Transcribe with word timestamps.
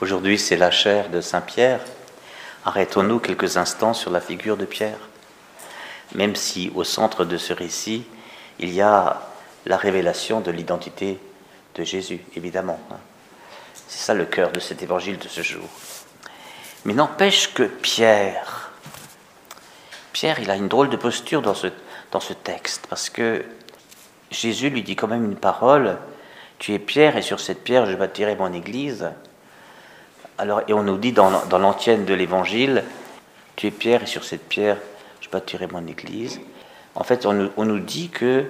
Aujourd'hui, 0.00 0.38
c'est 0.38 0.56
la 0.56 0.70
chair 0.70 1.10
de 1.10 1.20
Saint 1.20 1.42
Pierre. 1.42 1.80
Arrêtons-nous 2.64 3.18
quelques 3.18 3.58
instants 3.58 3.92
sur 3.92 4.10
la 4.10 4.22
figure 4.22 4.56
de 4.56 4.64
Pierre. 4.64 4.96
Même 6.14 6.36
si 6.36 6.72
au 6.74 6.84
centre 6.84 7.26
de 7.26 7.36
ce 7.36 7.52
récit, 7.52 8.06
il 8.58 8.72
y 8.72 8.80
a 8.80 9.20
la 9.66 9.76
révélation 9.76 10.40
de 10.40 10.50
l'identité 10.50 11.18
de 11.74 11.84
Jésus, 11.84 12.22
évidemment. 12.34 12.80
Hein. 12.90 12.96
C'est 13.88 13.98
ça 13.98 14.14
le 14.14 14.24
cœur 14.24 14.52
de 14.52 14.58
cet 14.58 14.82
évangile 14.82 15.18
de 15.18 15.28
ce 15.28 15.42
jour. 15.42 15.68
Mais 16.86 16.94
n'empêche 16.94 17.52
que 17.52 17.64
Pierre, 17.64 18.70
Pierre, 20.14 20.40
il 20.40 20.50
a 20.50 20.56
une 20.56 20.68
drôle 20.68 20.88
de 20.88 20.96
posture 20.96 21.42
dans 21.42 21.54
ce, 21.54 21.66
dans 22.10 22.20
ce 22.20 22.32
texte, 22.32 22.86
parce 22.88 23.10
que 23.10 23.44
Jésus 24.30 24.70
lui 24.70 24.82
dit 24.82 24.96
quand 24.96 25.08
même 25.08 25.26
une 25.26 25.36
parole, 25.36 25.98
tu 26.58 26.72
es 26.72 26.78
Pierre 26.78 27.18
et 27.18 27.22
sur 27.22 27.38
cette 27.38 27.62
pierre 27.62 27.84
je 27.84 27.96
bâtirai 27.96 28.34
mon 28.34 28.54
église. 28.54 29.10
Alors, 30.40 30.62
et 30.68 30.72
on 30.72 30.82
nous 30.82 30.96
dit 30.96 31.12
dans, 31.12 31.28
l'antienne 31.58 32.06
de 32.06 32.14
l'évangile, 32.14 32.82
tu 33.56 33.66
es 33.66 33.70
Pierre 33.70 34.04
et 34.04 34.06
sur 34.06 34.24
cette 34.24 34.48
pierre 34.48 34.78
je 35.20 35.28
bâtirai 35.28 35.66
mon 35.66 35.86
église. 35.86 36.40
En 36.94 37.04
fait, 37.04 37.26
on 37.26 37.34
nous, 37.34 37.50
on 37.58 37.66
nous 37.66 37.78
dit 37.78 38.08
que 38.08 38.46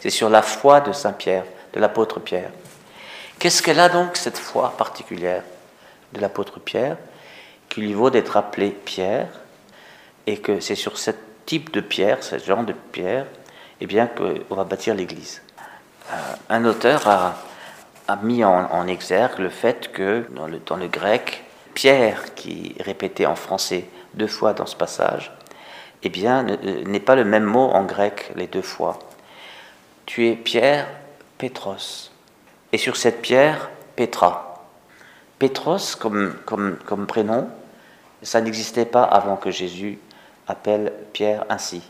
c'est 0.00 0.10
sur 0.10 0.28
la 0.28 0.42
foi 0.42 0.82
de 0.82 0.92
Saint 0.92 1.14
Pierre, 1.14 1.44
de 1.72 1.80
l'apôtre 1.80 2.20
Pierre. 2.20 2.50
Qu'est-ce 3.38 3.62
qu'elle 3.62 3.80
a 3.80 3.88
donc, 3.88 4.18
cette 4.18 4.36
foi 4.36 4.74
particulière 4.76 5.44
de 6.12 6.20
l'apôtre 6.20 6.60
Pierre, 6.60 6.98
qui 7.70 7.80
lui 7.80 7.94
vaut 7.94 8.10
d'être 8.10 8.36
appelé 8.36 8.68
Pierre, 8.68 9.28
et 10.26 10.36
que 10.36 10.60
c'est 10.60 10.74
sur 10.74 10.98
ce 10.98 11.12
type 11.46 11.72
de 11.72 11.80
pierre, 11.80 12.22
ce 12.22 12.38
genre 12.38 12.64
de 12.64 12.74
pierre, 12.92 13.24
eh 13.80 13.86
bien, 13.86 14.08
qu'on 14.08 14.54
va 14.54 14.64
bâtir 14.64 14.94
l'Église? 14.94 15.40
Euh, 16.12 16.16
un 16.50 16.66
auteur 16.66 17.08
a, 17.08 17.34
mis 18.16 18.44
en, 18.44 18.86
exergue 18.86 19.38
le 19.38 19.50
fait 19.50 19.92
que 19.92 20.26
dans 20.30 20.46
le, 20.46 20.58
dans 20.58 20.76
le 20.76 20.88
grec, 20.88 21.44
Pierre, 21.74 22.34
qui 22.34 22.74
répété 22.80 23.26
en 23.26 23.36
français 23.36 23.84
deux 24.14 24.26
fois 24.26 24.52
dans 24.54 24.66
ce 24.66 24.76
passage, 24.76 25.32
eh 26.02 26.08
bien, 26.08 26.44
n'est 26.62 27.00
pas 27.00 27.16
le 27.16 27.24
même 27.24 27.44
mot 27.44 27.68
en 27.70 27.84
grec 27.84 28.30
les 28.36 28.46
deux 28.46 28.62
fois. 28.62 28.98
Tu 30.06 30.28
es 30.28 30.36
Pierre, 30.36 30.86
Pétros. 31.36 32.10
Et 32.72 32.78
sur 32.78 32.96
cette 32.96 33.20
pierre, 33.20 33.70
Pétra. 33.96 34.64
Pétros 35.38 35.96
comme, 35.98 36.34
comme, 36.44 36.76
comme 36.84 37.06
prénom, 37.06 37.48
ça 38.22 38.40
n'existait 38.40 38.84
pas 38.84 39.02
avant 39.04 39.36
que 39.36 39.50
Jésus 39.50 39.98
appelle 40.46 40.92
Pierre 41.12 41.44
ainsi. 41.48 41.82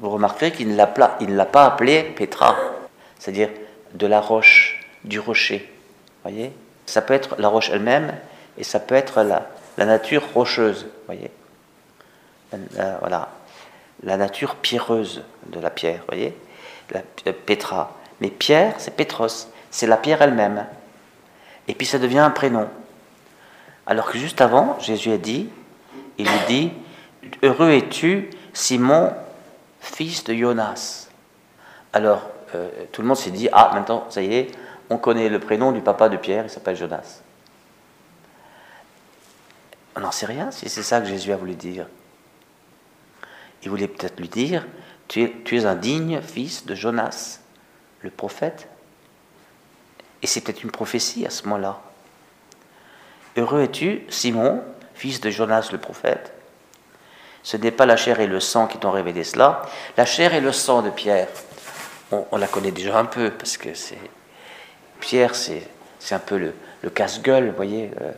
Vous 0.00 0.10
remarquerez 0.10 0.52
qu'il 0.52 0.68
ne 0.68 0.76
l'a 0.76 0.86
pas 1.46 1.64
appelé 1.64 2.02
Pétra, 2.02 2.56
c'est-à-dire 3.18 3.50
de 3.94 4.06
la 4.06 4.20
roche, 4.20 4.75
du 5.06 5.18
rocher. 5.18 5.72
Voyez? 6.22 6.52
Ça 6.84 7.02
peut 7.02 7.14
être 7.14 7.36
la 7.38 7.48
roche 7.48 7.70
elle-même 7.70 8.12
et 8.58 8.64
ça 8.64 8.80
peut 8.80 8.94
être 8.94 9.22
la, 9.22 9.48
la 9.78 9.86
nature 9.86 10.22
rocheuse. 10.34 10.86
Voyez? 11.06 11.30
Voilà. 13.00 13.30
La 14.02 14.16
nature 14.16 14.56
pierreuse 14.56 15.22
de 15.46 15.60
la 15.60 15.70
pierre. 15.70 16.02
Voyez? 16.08 16.36
La, 16.90 17.00
euh, 17.26 17.32
Pétra. 17.32 17.96
Mais 18.20 18.28
Pierre, 18.28 18.74
c'est 18.78 18.94
Pétros, 18.94 19.48
c'est 19.70 19.86
la 19.86 19.96
pierre 19.96 20.22
elle-même. 20.22 20.66
Et 21.68 21.74
puis 21.74 21.86
ça 21.86 21.98
devient 21.98 22.20
un 22.20 22.30
prénom. 22.30 22.68
Alors 23.86 24.10
que 24.10 24.18
juste 24.18 24.40
avant, 24.40 24.78
Jésus 24.80 25.12
a 25.12 25.18
dit, 25.18 25.48
il 26.18 26.26
lui 26.26 26.38
dit, 26.48 26.72
Heureux 27.42 27.70
es-tu, 27.70 28.30
Simon, 28.52 29.12
fils 29.80 30.24
de 30.24 30.34
Jonas. 30.34 31.08
Alors, 31.92 32.28
euh, 32.54 32.68
tout 32.92 33.02
le 33.02 33.08
monde 33.08 33.16
s'est 33.16 33.30
dit, 33.30 33.48
ah, 33.52 33.70
maintenant, 33.74 34.06
ça 34.10 34.22
y 34.22 34.34
est, 34.34 34.50
on 34.90 34.98
connaît 34.98 35.28
le 35.28 35.40
prénom 35.40 35.72
du 35.72 35.80
papa 35.80 36.08
de 36.08 36.16
Pierre, 36.16 36.44
il 36.44 36.50
s'appelle 36.50 36.76
Jonas. 36.76 37.22
On 39.96 40.00
n'en 40.00 40.12
sait 40.12 40.26
rien 40.26 40.50
si 40.50 40.68
c'est 40.68 40.82
ça 40.82 41.00
que 41.00 41.06
Jésus 41.06 41.32
a 41.32 41.36
voulu 41.36 41.54
dire. 41.54 41.86
Il 43.62 43.70
voulait 43.70 43.88
peut-être 43.88 44.20
lui 44.20 44.28
dire, 44.28 44.66
tu 45.08 45.22
es, 45.22 45.32
tu 45.44 45.56
es 45.56 45.64
un 45.64 45.74
digne 45.74 46.20
fils 46.20 46.66
de 46.66 46.74
Jonas, 46.74 47.40
le 48.02 48.10
prophète. 48.10 48.68
Et 50.22 50.26
c'était 50.26 50.52
une 50.52 50.70
prophétie 50.70 51.26
à 51.26 51.30
ce 51.30 51.44
moment-là. 51.44 51.80
Heureux 53.36 53.62
es-tu, 53.62 54.04
Simon, 54.08 54.62
fils 54.94 55.20
de 55.20 55.30
Jonas 55.30 55.68
le 55.72 55.78
prophète. 55.78 56.32
Ce 57.42 57.56
n'est 57.56 57.70
pas 57.70 57.86
la 57.86 57.96
chair 57.96 58.18
et 58.20 58.26
le 58.26 58.40
sang 58.40 58.66
qui 58.66 58.78
t'ont 58.78 58.90
révélé 58.90 59.22
cela. 59.22 59.62
La 59.96 60.04
chair 60.04 60.34
et 60.34 60.40
le 60.40 60.52
sang 60.52 60.82
de 60.82 60.90
Pierre, 60.90 61.28
on, 62.10 62.36
la 62.36 62.46
connaît 62.46 62.72
déjà 62.72 62.98
un 62.98 63.04
peu, 63.04 63.30
parce 63.30 63.56
que 63.56 63.74
c'est 63.74 63.98
Pierre, 65.00 65.34
c'est 65.34 65.62
un 66.10 66.18
peu 66.18 66.38
le, 66.38 66.54
le 66.82 66.90
casse-gueule, 66.90 67.48
vous 67.50 67.56
voyez. 67.56 67.90
Euh. 68.00 68.12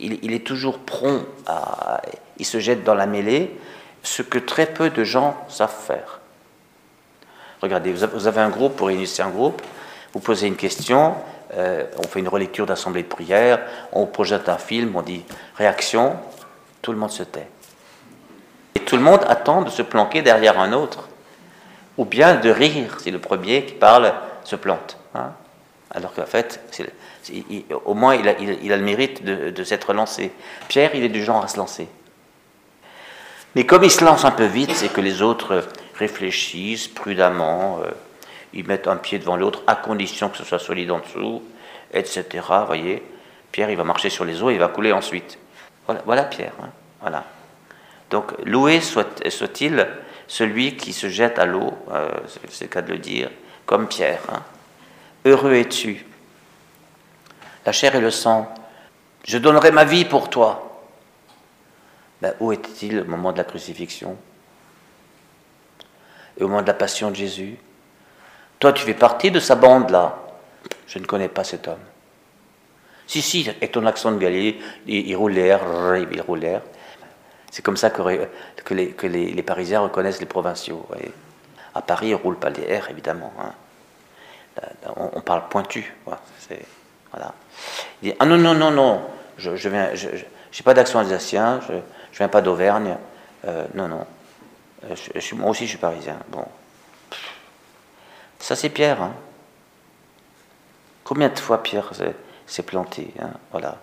il, 0.00 0.18
il, 0.22 0.32
est 0.32 0.46
toujours 0.46 0.78
prompt 0.78 1.26
à. 1.46 2.00
Il 2.38 2.46
se 2.46 2.60
jette 2.60 2.84
dans 2.84 2.94
la 2.94 3.06
mêlée, 3.06 3.58
ce 4.02 4.22
que 4.22 4.38
très 4.38 4.66
peu 4.66 4.90
de 4.90 5.04
gens 5.04 5.36
savent 5.48 5.74
faire. 5.74 6.20
Regardez, 7.62 7.92
vous 7.92 8.26
avez 8.26 8.40
un 8.40 8.50
groupe 8.50 8.76
pour 8.76 8.90
initier 8.90 9.24
un 9.24 9.30
groupe, 9.30 9.62
vous 10.12 10.20
posez 10.20 10.46
une 10.46 10.56
question, 10.56 11.14
euh, 11.54 11.84
on 11.98 12.06
fait 12.06 12.20
une 12.20 12.28
relecture 12.28 12.66
d'assemblée 12.66 13.02
de 13.02 13.08
prière, 13.08 13.60
on 13.92 14.06
projette 14.06 14.48
un 14.48 14.58
film, 14.58 14.94
on 14.94 15.02
dit 15.02 15.24
réaction, 15.56 16.16
tout 16.82 16.92
le 16.92 16.98
monde 16.98 17.10
se 17.10 17.22
tait. 17.22 17.48
Et 18.74 18.80
tout 18.80 18.96
le 18.96 19.02
monde 19.02 19.24
attend 19.26 19.62
de 19.62 19.70
se 19.70 19.82
planquer 19.82 20.22
derrière 20.22 20.60
un 20.60 20.72
autre, 20.72 21.08
ou 21.96 22.04
bien 22.04 22.34
de 22.34 22.50
rire 22.50 23.00
si 23.00 23.10
le 23.10 23.18
premier 23.18 23.64
qui 23.64 23.74
parle 23.74 24.12
se 24.44 24.56
plante. 24.56 24.98
Hein. 25.16 25.32
Alors 25.90 26.12
qu'en 26.12 26.26
fait, 26.26 26.60
au 27.84 27.94
moins 27.94 28.14
il 28.16 28.28
a, 28.28 28.76
le 28.76 28.82
mérite 28.82 29.24
de, 29.24 29.64
s'être 29.64 29.92
lancé. 29.92 30.32
Pierre, 30.68 30.94
il 30.94 31.04
est 31.04 31.08
du 31.08 31.24
genre 31.24 31.44
à 31.44 31.48
se 31.48 31.56
lancer. 31.56 31.88
Mais 33.54 33.64
comme 33.64 33.84
il 33.84 33.90
se 33.90 34.04
lance 34.04 34.24
un 34.24 34.32
peu 34.32 34.44
vite, 34.44 34.72
c'est 34.74 34.92
que 34.92 35.00
les 35.00 35.22
autres 35.22 35.64
réfléchissent 35.94 36.88
prudemment, 36.88 37.80
euh, 37.82 37.90
ils 38.52 38.66
mettent 38.66 38.88
un 38.88 38.96
pied 38.96 39.18
devant 39.18 39.36
l'autre, 39.36 39.62
à 39.66 39.76
condition 39.76 40.28
que 40.28 40.36
ce 40.36 40.44
soit 40.44 40.58
solide 40.58 40.90
en 40.90 40.98
dessous, 40.98 41.42
etc. 41.92 42.24
Voyez, 42.66 43.02
Pierre, 43.52 43.70
il 43.70 43.76
va 43.76 43.84
marcher 43.84 44.10
sur 44.10 44.24
les 44.24 44.42
eaux, 44.42 44.50
il 44.50 44.58
va 44.58 44.68
couler 44.68 44.92
ensuite. 44.92 45.38
Voilà, 46.04 46.24
Pierre. 46.24 46.52
Hein, 46.62 46.68
voilà. 47.00 47.24
Donc, 48.10 48.32
loué 48.44 48.80
soit-il 48.80 49.86
celui 50.28 50.76
qui 50.76 50.92
se 50.92 51.08
jette 51.08 51.38
à 51.38 51.46
l'eau, 51.46 51.72
euh, 51.92 52.10
c'est 52.50 52.64
le 52.64 52.70
cas 52.70 52.82
de 52.82 52.92
le 52.92 52.98
dire, 52.98 53.30
comme 53.64 53.86
Pierre. 53.86 54.20
Hein. 54.32 54.42
Heureux 55.26 55.54
es-tu. 55.54 56.06
La 57.66 57.72
chair 57.72 57.96
et 57.96 58.00
le 58.00 58.12
sang, 58.12 58.48
je 59.24 59.38
donnerai 59.38 59.72
ma 59.72 59.84
vie 59.84 60.04
pour 60.04 60.30
toi. 60.30 60.84
Ben, 62.22 62.32
où 62.38 62.52
était-il 62.52 63.00
au 63.00 63.04
moment 63.06 63.32
de 63.32 63.38
la 63.38 63.42
crucifixion? 63.42 64.16
Et 66.38 66.44
au 66.44 66.48
moment 66.48 66.62
de 66.62 66.68
la 66.68 66.74
passion 66.74 67.10
de 67.10 67.16
Jésus? 67.16 67.58
Toi, 68.60 68.72
tu 68.72 68.84
fais 68.84 68.94
partie 68.94 69.32
de 69.32 69.40
sa 69.40 69.56
bande-là. 69.56 70.16
Je 70.86 71.00
ne 71.00 71.06
connais 71.06 71.28
pas 71.28 71.42
cet 71.42 71.66
homme. 71.66 71.82
Si, 73.08 73.20
si, 73.20 73.48
avec 73.50 73.72
ton 73.72 73.84
accent 73.84 74.12
de 74.12 74.18
Galilée, 74.18 74.60
il, 74.86 75.16
roule 75.16 75.32
l'air, 75.32 75.60
il 76.08 76.20
roule 76.20 76.38
l'air. 76.38 76.62
C'est 77.50 77.62
comme 77.62 77.76
ça 77.76 77.90
que, 77.90 78.28
que, 78.64 78.74
les, 79.06 79.42
Parisiens 79.42 79.80
reconnaissent 79.80 80.20
les 80.20 80.26
provinciaux. 80.26 80.86
À 81.74 81.82
Paris, 81.82 82.14
on 82.14 82.18
ne 82.18 82.22
roule 82.22 82.38
pas 82.38 82.50
les 82.50 82.62
airs, 82.62 82.88
évidemment. 82.90 83.32
Hein. 83.40 83.52
On, 84.96 85.20
parle 85.20 85.48
pointu. 85.48 85.94
Voilà. 86.04 87.34
Il 88.02 88.10
dit, 88.10 88.16
ah 88.18 88.26
non, 88.26 88.38
non, 88.38 88.54
non, 88.54 88.70
non, 88.70 89.02
je, 89.36 89.56
je 89.56 89.68
viens, 89.68 89.94
je 89.94 90.08
n'ai 90.08 90.64
pas 90.64 90.74
d'accent 90.74 90.98
alsacien, 90.98 91.60
je, 91.68 91.74
je 92.12 92.18
viens 92.18 92.28
pas 92.28 92.42
d'Auvergne. 92.42 92.96
Euh, 93.46 93.66
non, 93.74 93.88
non. 93.88 94.06
Euh, 94.84 94.94
je, 95.14 95.34
moi 95.34 95.50
aussi, 95.50 95.64
je 95.64 95.70
suis 95.70 95.78
parisien. 95.78 96.18
Bon. 96.28 96.44
Ça, 98.38 98.56
c'est 98.56 98.70
Pierre. 98.70 99.02
Hein. 99.02 99.14
Combien 101.04 101.28
de 101.28 101.38
fois 101.38 101.62
Pierre 101.62 101.90
s'est 102.46 102.62
planté 102.62 103.12
hein, 103.20 103.30
Voilà. 103.52 103.78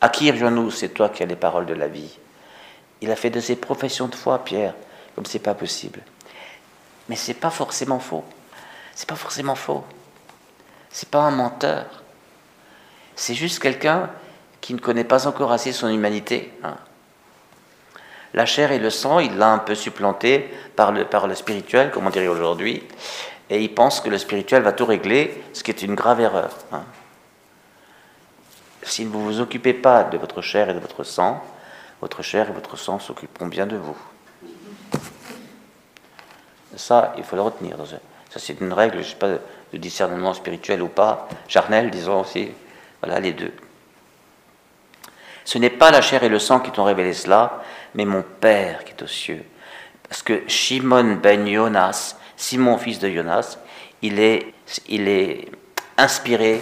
À 0.00 0.08
qui 0.08 0.32
nous 0.32 0.70
C'est 0.70 0.88
toi 0.90 1.08
qui 1.08 1.22
as 1.22 1.26
les 1.26 1.36
paroles 1.36 1.66
de 1.66 1.74
la 1.74 1.88
vie? 1.88 2.18
Il 3.00 3.10
a 3.10 3.16
fait 3.16 3.30
de 3.30 3.40
ses 3.40 3.56
professions 3.56 4.08
de 4.08 4.14
foi, 4.14 4.44
Pierre, 4.44 4.74
comme 5.14 5.26
c'est 5.26 5.38
pas 5.38 5.54
possible. 5.54 6.00
Mais 7.08 7.16
c'est 7.16 7.34
pas 7.34 7.50
forcément 7.50 7.98
faux. 7.98 8.24
C'est 8.94 9.08
pas 9.08 9.16
forcément 9.16 9.54
faux. 9.54 9.84
C'est 10.90 11.08
pas 11.08 11.20
un 11.20 11.30
menteur. 11.30 12.02
C'est 13.16 13.34
juste 13.34 13.60
quelqu'un 13.60 14.10
qui 14.60 14.74
ne 14.74 14.78
connaît 14.78 15.04
pas 15.04 15.26
encore 15.26 15.52
assez 15.52 15.72
son 15.72 15.88
humanité. 15.88 16.52
Hein. 16.62 16.76
La 18.34 18.46
chair 18.46 18.72
et 18.72 18.78
le 18.78 18.90
sang, 18.90 19.18
il 19.18 19.36
l'a 19.36 19.48
un 19.50 19.58
peu 19.58 19.74
supplanté 19.74 20.52
par 20.76 20.92
le, 20.92 21.04
par 21.04 21.26
le 21.26 21.34
spirituel, 21.34 21.90
comme 21.90 22.06
on 22.06 22.10
dirait 22.10 22.28
aujourd'hui, 22.28 22.82
et 23.48 23.62
il 23.62 23.74
pense 23.74 24.00
que 24.00 24.08
le 24.08 24.18
spirituel 24.18 24.62
va 24.62 24.72
tout 24.72 24.86
régler, 24.86 25.42
ce 25.52 25.64
qui 25.64 25.72
est 25.72 25.82
une 25.82 25.96
grave 25.96 26.20
erreur. 26.20 26.56
Hein. 26.70 26.84
Si 28.82 29.04
vous 29.04 29.18
ne 29.18 29.24
vous 29.24 29.40
occupez 29.40 29.74
pas 29.74 30.04
de 30.04 30.16
votre 30.16 30.42
chair 30.42 30.70
et 30.70 30.74
de 30.74 30.78
votre 30.78 31.02
sang, 31.02 31.42
votre 32.00 32.22
chair 32.22 32.48
et 32.48 32.52
votre 32.52 32.76
sang 32.76 32.98
s'occuperont 32.98 33.46
bien 33.46 33.66
de 33.66 33.76
vous. 33.76 33.96
Ça, 36.76 37.12
il 37.18 37.24
faut 37.24 37.36
le 37.36 37.42
retenir. 37.42 37.76
Ça, 38.30 38.38
c'est 38.38 38.60
une 38.60 38.72
règle, 38.72 39.02
je 39.02 39.08
sais 39.10 39.16
pas, 39.16 39.28
de 39.72 39.78
discernement 39.78 40.34
spirituel 40.34 40.82
ou 40.82 40.88
pas, 40.88 41.28
charnel, 41.48 41.90
disons 41.90 42.20
aussi. 42.20 42.50
Voilà 43.00 43.20
les 43.20 43.32
deux. 43.32 43.52
Ce 45.44 45.58
n'est 45.58 45.70
pas 45.70 45.90
la 45.90 46.00
chair 46.00 46.22
et 46.22 46.28
le 46.28 46.38
sang 46.38 46.60
qui 46.60 46.70
t'ont 46.70 46.84
révélé 46.84 47.12
cela, 47.12 47.62
mais 47.94 48.04
mon 48.04 48.22
Père 48.22 48.84
qui 48.84 48.92
est 48.92 49.02
aux 49.02 49.06
cieux. 49.06 49.44
Parce 50.08 50.22
que 50.22 50.42
Shimon 50.48 51.18
ben 51.22 51.46
Jonas, 51.46 52.16
Simon 52.36 52.78
fils 52.78 52.98
de 52.98 53.10
Jonas, 53.10 53.58
il 54.02 54.18
est, 54.18 54.52
il 54.88 55.08
est 55.08 55.48
inspiré 55.96 56.60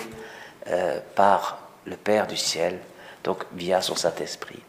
euh, 0.69 1.01
par 1.15 1.59
le 1.87 1.97
Père 1.97 2.27
du 2.27 2.37
ciel, 2.37 2.79
donc 3.25 3.45
via 3.53 3.81
son 3.81 3.97
Saint-Esprit, 3.97 4.61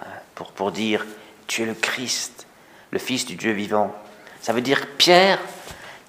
hein, 0.00 0.06
pour, 0.34 0.52
pour 0.52 0.72
dire, 0.72 1.04
tu 1.46 1.62
es 1.62 1.66
le 1.66 1.74
Christ, 1.74 2.46
le 2.90 2.98
Fils 2.98 3.26
du 3.26 3.36
Dieu 3.36 3.52
vivant. 3.52 3.94
Ça 4.40 4.52
veut 4.52 4.60
dire 4.60 4.86
Pierre, 4.98 5.38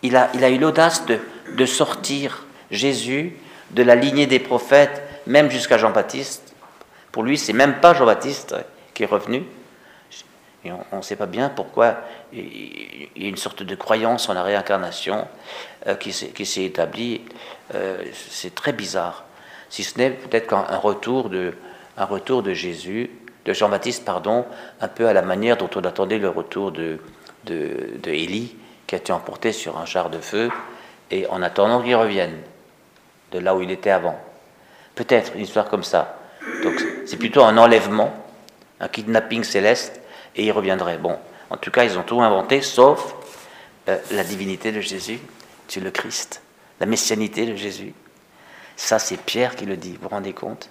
il 0.04 0.16
a, 0.16 0.50
eu 0.50 0.58
l'audace 0.58 1.04
de, 1.06 1.66
sortir 1.66 2.46
Jésus 2.72 3.36
de 3.72 3.84
la 3.84 3.96
lignée 3.96 4.28
des 4.28 4.40
prophètes, 4.40 5.04
même 5.26 5.50
jusqu'à 5.50 5.78
Jean-Baptiste. 5.78 6.54
Pour 7.12 7.24
lui, 7.24 7.38
c'est 7.38 7.54
même 7.54 7.80
pas 7.80 7.94
Jean-Baptiste 7.94 8.56
qui 8.94 9.04
est 9.04 9.08
revenu. 9.08 9.44
Et 10.66 10.72
on 10.92 10.98
ne 10.98 11.02
sait 11.02 11.16
pas 11.16 11.26
bien 11.26 11.50
pourquoi 11.50 11.98
il 12.34 13.10
y 13.16 13.26
a 13.26 13.30
une 13.30 13.38
sorte 13.38 13.64
de 13.64 13.76
croyance 13.76 14.28
en 14.30 14.34
la 14.34 14.44
réincarnation 14.44 15.28
euh, 15.88 15.96
qui 15.96 16.12
s'est 16.12 16.64
établie. 16.64 17.22
Euh, 17.74 18.04
c'est 18.30 18.54
très 18.54 18.74
bizarre. 18.74 19.26
Si 19.70 19.84
ce 19.84 19.98
n'est 19.98 20.12
peut-être 20.12 20.48
qu'un 20.48 20.78
retour 20.78 21.30
de, 21.30 21.54
Jésus, 22.54 23.12
de 23.46 23.54
Jean-Baptiste, 23.54 24.06
pardon, 24.06 24.46
un 24.82 24.88
peu 24.88 25.08
à 25.08 25.14
la 25.14 25.22
manière 25.22 25.58
dont 25.58 25.70
on 25.76 25.82
attendait 25.82 26.20
le 26.20 26.30
retour 26.30 26.72
de 26.72 27.00
Élie, 28.06 28.56
qui 28.88 28.96
a 28.96 28.98
été 28.98 29.12
emporté 29.12 29.52
sur 29.52 29.78
un 29.78 29.86
char 29.86 30.10
de 30.10 30.20
feu, 30.20 30.50
et 31.12 31.28
en 31.28 31.42
attendant 31.42 31.82
qu'il 31.82 31.96
revienne 31.96 32.38
de 33.32 33.40
là 33.40 33.56
où 33.56 33.62
il 33.62 33.72
était 33.72 33.92
avant. 33.92 34.20
Peut-être 34.96 35.34
une 35.36 35.42
histoire 35.42 35.70
comme 35.70 35.84
ça. 35.84 36.18
Donc 36.64 36.82
c'est 37.06 37.18
plutôt 37.18 37.44
un 37.44 37.58
enlèvement, 37.58 38.14
un 38.80 38.88
kidnapping 38.88 39.44
céleste, 39.44 40.02
et 40.36 40.46
il 40.46 40.52
reviendrait. 40.52 40.98
Bon, 40.98 41.18
en 41.50 41.58
tout 41.58 41.72
cas, 41.72 41.84
ils 41.84 41.98
ont 41.98 42.04
tout 42.04 42.22
inventé, 42.22 42.62
sauf 42.62 43.16
euh, 43.90 43.98
la 44.12 44.24
divinité 44.24 44.72
de 44.72 44.82
Jésus. 44.82 45.20
Tu 45.68 45.82
le 45.82 45.92
Christ, 45.92 46.42
la 46.80 46.86
messianité 46.86 47.46
de 47.46 47.56
Jésus. 47.56 47.94
Ça, 48.78 49.00
c'est 49.00 49.18
Pierre 49.18 49.56
qui 49.56 49.66
le 49.66 49.76
dit. 49.76 49.94
Vous 49.94 50.04
vous 50.04 50.10
rendez 50.10 50.34
compte? 50.34 50.70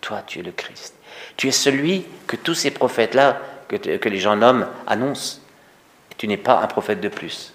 Toi, 0.00 0.22
tu 0.26 0.38
es 0.38 0.42
le 0.42 0.52
Christ. 0.52 0.94
Tu 1.36 1.48
es 1.48 1.52
celui 1.52 2.06
que 2.26 2.36
tous 2.36 2.54
ces 2.54 2.70
prophètes-là, 2.70 3.40
que 3.68 4.08
les 4.08 4.18
gens 4.18 4.36
nomment, 4.36 4.68
annoncent. 4.86 5.39
Tu 6.20 6.28
n'es 6.28 6.36
pas 6.36 6.60
un 6.60 6.66
prophète 6.66 7.00
de 7.00 7.08
plus. 7.08 7.54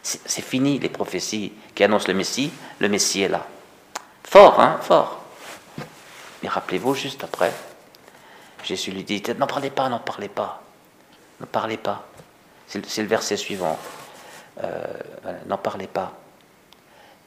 C'est 0.00 0.44
fini 0.44 0.78
les 0.78 0.88
prophéties 0.88 1.52
qui 1.74 1.82
annoncent 1.82 2.06
le 2.06 2.14
Messie. 2.14 2.52
Le 2.78 2.88
Messie 2.88 3.22
est 3.22 3.28
là. 3.28 3.44
Fort, 4.22 4.60
hein, 4.60 4.78
fort. 4.80 5.24
Mais 6.40 6.48
rappelez-vous, 6.48 6.94
juste 6.94 7.24
après, 7.24 7.52
Jésus 8.62 8.92
lui 8.92 9.02
dit, 9.02 9.20
n'en 9.36 9.48
parlez 9.48 9.70
pas, 9.70 9.88
n'en 9.88 9.98
parlez 9.98 10.28
pas. 10.28 10.62
Ne 11.40 11.46
parlez 11.46 11.78
pas. 11.78 12.06
C'est 12.68 13.02
le 13.02 13.08
verset 13.08 13.36
suivant. 13.36 13.76
Euh, 14.62 14.84
n'en 15.46 15.58
parlez 15.58 15.88
pas. 15.88 16.12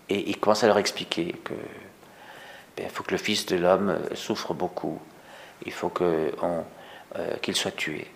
Et 0.08 0.30
il 0.30 0.40
commence 0.40 0.64
à 0.64 0.68
leur 0.68 0.78
expliquer 0.78 1.36
que 1.44 1.56
ben, 2.78 2.86
il 2.86 2.90
faut 2.90 3.04
que 3.04 3.12
le 3.12 3.18
Fils 3.18 3.48
de 3.48 3.58
l'homme 3.58 4.00
souffre 4.16 4.54
beaucoup. 4.54 4.98
Il 5.66 5.74
faut 5.74 5.92
euh, 6.00 6.32
qu'il 7.42 7.58
soit 7.58 7.76
tué 7.76 8.10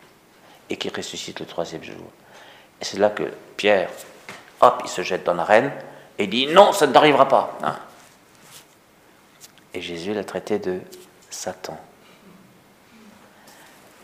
et 0.70 0.78
qu'il 0.78 0.96
ressuscite 0.96 1.40
le 1.40 1.46
troisième 1.46 1.84
jour. 1.84 2.12
Et 2.82 2.86
c'est 2.86 2.98
là 2.98 3.10
que 3.10 3.24
Pierre 3.58 3.90
hop, 4.62 4.82
il 4.84 4.90
se 4.90 5.02
jette 5.02 5.24
dans 5.24 5.34
l'arène 5.34 5.72
et 6.18 6.28
dit 6.28 6.48
non, 6.48 6.72
ça 6.72 6.88
ne 6.88 6.94
t'arrivera 6.94 7.28
pas. 7.28 7.58
Hein. 7.64 7.76
Et 9.74 9.82
Jésus 9.82 10.14
l'a 10.14 10.24
traité 10.24 10.60
de 10.60 10.80
Satan. 11.30 11.78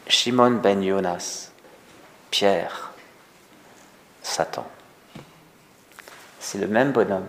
Shimon 0.08 0.52
ben 0.52 0.84
Jonas, 0.84 1.52
Pierre, 2.30 2.92
Satan. 4.22 4.68
C'est 6.40 6.58
le 6.58 6.68
même 6.68 6.92
bonhomme. 6.92 7.28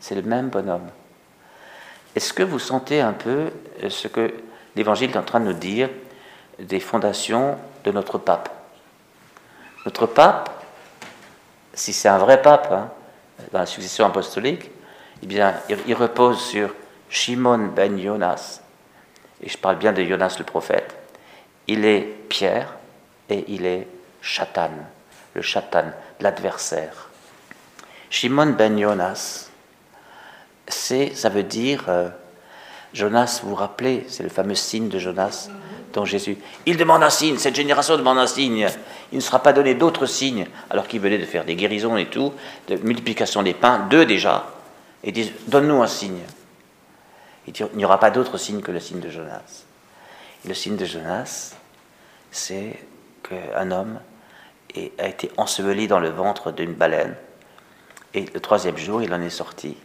C'est 0.00 0.14
le 0.14 0.22
même 0.22 0.50
bonhomme. 0.50 0.90
Est-ce 2.14 2.34
que 2.34 2.42
vous 2.42 2.58
sentez 2.58 3.00
un 3.00 3.14
peu 3.14 3.50
ce 3.88 4.08
que 4.08 4.34
l'Évangile 4.76 5.12
est 5.12 5.16
en 5.16 5.22
train 5.22 5.40
de 5.40 5.46
nous 5.46 5.52
dire 5.58 5.88
des 6.62 6.80
fondations 6.80 7.58
de 7.84 7.90
notre 7.90 8.18
pape 8.18 8.48
Notre 9.84 10.06
pape, 10.06 10.50
si 11.74 11.92
c'est 11.92 12.08
un 12.08 12.18
vrai 12.18 12.40
pape, 12.40 12.70
hein, 12.70 12.90
dans 13.52 13.60
la 13.60 13.66
succession 13.66 14.06
apostolique, 14.06 14.70
eh 15.22 15.26
bien, 15.26 15.54
il, 15.68 15.94
repose 15.94 16.40
sur 16.40 16.74
Shimon 17.08 17.70
ben 17.74 17.98
Jonas, 18.00 18.60
et 19.42 19.48
je 19.48 19.58
parle 19.58 19.76
bien 19.76 19.92
de 19.92 20.04
Jonas 20.04 20.36
le 20.38 20.44
prophète. 20.44 20.94
Il 21.66 21.84
est 21.84 22.00
Pierre 22.28 22.74
et 23.28 23.44
il 23.48 23.66
est 23.66 23.86
Chatan, 24.20 24.70
le 25.34 25.42
Chatan, 25.42 25.92
l'adversaire. 26.20 27.08
Shimon 28.10 28.54
ben 28.58 28.78
Jonas, 28.78 29.48
c'est, 30.68 31.14
ça 31.14 31.28
veut 31.28 31.42
dire, 31.42 31.84
euh, 31.88 32.08
Jonas, 32.92 33.40
vous 33.42 33.50
vous 33.50 33.54
rappelez, 33.56 34.06
c'est 34.08 34.22
le 34.22 34.28
fameux 34.28 34.54
signe 34.54 34.88
de 34.88 34.98
Jonas 34.98 35.48
dont 35.92 36.04
Jésus. 36.04 36.36
Il 36.66 36.76
demande 36.76 37.02
un 37.02 37.10
signe, 37.10 37.38
cette 37.38 37.54
génération 37.54 37.96
demande 37.96 38.18
un 38.18 38.26
signe. 38.26 38.68
Il 39.12 39.16
ne 39.16 39.20
sera 39.20 39.42
pas 39.42 39.52
donné 39.52 39.74
d'autres 39.74 40.06
signes, 40.06 40.46
alors 40.70 40.88
qu'il 40.88 41.00
venait 41.00 41.18
de 41.18 41.24
faire 41.24 41.44
des 41.44 41.54
guérisons 41.54 41.96
et 41.96 42.06
tout, 42.06 42.32
de 42.68 42.76
multiplication 42.76 43.42
des 43.42 43.54
pains, 43.54 43.86
deux 43.90 44.06
déjà. 44.06 44.46
Et 45.04 45.12
disent 45.12 45.32
Donne-nous 45.48 45.82
un 45.82 45.86
signe. 45.86 46.22
Il 47.46 47.52
dit 47.52 47.62
Il 47.72 47.76
n'y 47.76 47.84
aura 47.84 48.00
pas 48.00 48.10
d'autre 48.10 48.38
signe 48.38 48.60
que 48.60 48.72
le 48.72 48.80
signe 48.80 49.00
de 49.00 49.10
Jonas. 49.10 49.64
Le 50.46 50.54
signe 50.54 50.76
de 50.76 50.84
Jonas, 50.84 51.54
c'est 52.30 52.78
qu'un 53.22 53.70
homme 53.70 54.00
a 54.98 55.08
été 55.08 55.30
enseveli 55.36 55.86
dans 55.86 56.00
le 56.00 56.08
ventre 56.08 56.50
d'une 56.50 56.72
baleine. 56.72 57.14
Et 58.14 58.24
le 58.32 58.40
troisième 58.40 58.76
jour, 58.76 59.02
il 59.02 59.12
en 59.14 59.20
est 59.20 59.30
sorti. 59.30 59.76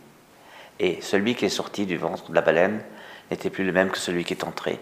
Et 0.80 1.02
celui 1.02 1.36
qui 1.36 1.46
est 1.46 1.50
sorti 1.50 1.86
du 1.86 1.98
ventre 1.98 2.30
de 2.30 2.36
la 2.36 2.42
baleine 2.42 2.82
n'était 3.30 3.50
plus 3.50 3.66
le 3.66 3.72
même 3.72 3.90
que 3.90 3.98
celui 3.98 4.24
qui 4.24 4.34
est 4.34 4.44
entré 4.44 4.80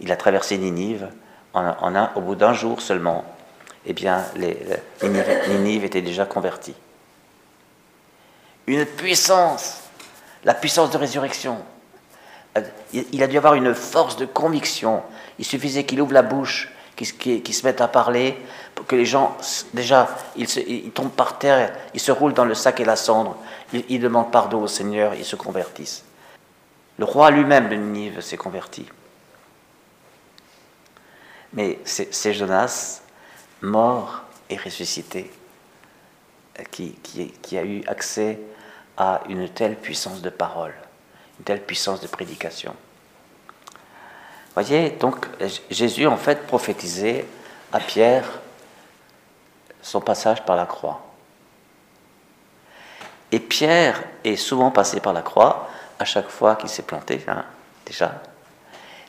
il 0.00 0.12
a 0.12 0.16
traversé 0.16 0.58
Ninive 0.58 1.08
en, 1.54 1.94
un, 1.94 2.10
au 2.14 2.20
bout 2.20 2.34
d'un 2.34 2.52
jour 2.52 2.80
seulement. 2.80 3.24
Eh 3.86 3.92
bien, 3.92 4.24
Ninive, 5.48 5.84
était 5.84 6.02
déjà 6.02 6.26
converti. 6.26 6.74
Une 8.66 8.84
puissance, 8.84 9.82
la 10.44 10.54
puissance 10.54 10.90
de 10.90 10.98
résurrection. 10.98 11.58
Euh, 12.58 12.62
il 12.92 13.22
a 13.22 13.28
dû 13.28 13.38
avoir 13.38 13.54
une 13.54 13.74
force 13.74 14.16
de 14.16 14.26
conviction. 14.26 15.02
Il 15.38 15.44
suffisait 15.44 15.84
qu'il 15.84 16.00
ouvre 16.00 16.12
la 16.12 16.22
bouche, 16.22 16.72
qu'il 16.96 17.54
se 17.54 17.64
mette 17.64 17.80
à 17.80 17.88
parler, 17.88 18.36
pour 18.74 18.86
que 18.86 18.96
les 18.96 19.04
gens, 19.04 19.36
déjà, 19.72 20.08
ils, 20.36 20.90
tombent 20.90 21.10
par 21.10 21.38
terre, 21.38 21.72
ils 21.94 22.00
se 22.00 22.10
roulent 22.10 22.34
dans 22.34 22.44
le 22.44 22.54
sac 22.54 22.80
et 22.80 22.84
la 22.84 22.96
cendre, 22.96 23.36
ils, 23.72 23.84
ils 23.88 24.00
demandent 24.00 24.32
pardon 24.32 24.62
au 24.62 24.68
Seigneur, 24.68 25.14
ils 25.14 25.24
se 25.24 25.36
convertissent. 25.36 26.04
Le 26.98 27.04
roi 27.04 27.30
lui-même 27.30 27.68
de 27.68 27.76
Ninive 27.76 28.20
s'est 28.20 28.36
converti. 28.36 28.86
Mais 31.56 31.78
c'est 31.84 32.34
Jonas, 32.34 33.00
mort 33.62 34.22
et 34.50 34.56
ressuscité, 34.56 35.32
qui, 36.70 36.92
qui, 37.42 37.58
a 37.58 37.64
eu 37.64 37.82
accès 37.86 38.38
à 38.96 39.22
une 39.28 39.48
telle 39.48 39.76
puissance 39.76 40.20
de 40.20 40.30
parole, 40.30 40.74
une 41.38 41.44
telle 41.44 41.62
puissance 41.62 42.00
de 42.00 42.06
prédication. 42.06 42.74
Voyez, 44.54 44.90
donc 44.90 45.26
Jésus 45.70 46.06
en 46.06 46.16
fait 46.16 46.46
prophétisait 46.46 47.26
à 47.72 47.80
Pierre 47.80 48.26
son 49.82 50.00
passage 50.00 50.44
par 50.44 50.56
la 50.56 50.66
croix. 50.66 51.02
Et 53.32 53.40
Pierre 53.40 54.02
est 54.24 54.36
souvent 54.36 54.70
passé 54.70 55.00
par 55.00 55.12
la 55.12 55.22
croix 55.22 55.68
à 55.98 56.04
chaque 56.04 56.28
fois 56.28 56.56
qu'il 56.56 56.68
s'est 56.68 56.82
planté, 56.82 57.24
hein, 57.28 57.44
déjà. 57.84 58.22